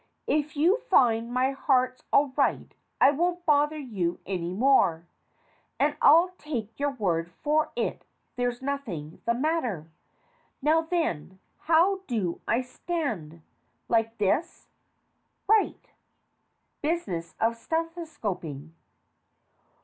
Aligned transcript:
If 0.25 0.57
you 0.57 0.79
find 0.89 1.31
my 1.31 1.51
heart's 1.51 2.01
all 2.11 2.33
right, 2.35 2.73
I 2.99 3.11
won't 3.11 3.45
bother 3.45 3.77
you 3.77 4.19
any 4.25 4.51
more, 4.51 5.05
and 5.79 5.95
I'll 6.01 6.29
take 6.39 6.79
your 6.79 6.89
word 6.89 7.29
for 7.43 7.71
it 7.75 8.03
there's 8.35 8.63
nothing 8.63 9.21
the 9.25 9.35
matter. 9.35 9.91
Now 10.59 10.81
then, 10.81 11.39
how 11.59 11.99
do 12.07 12.41
I 12.47 12.61
stand? 12.63 13.43
Like 13.87 14.17
this? 14.17 14.69
Right. 15.47 15.91
(Business 16.81 17.35
of 17.39 17.53
stethoscoping.) 17.53 18.71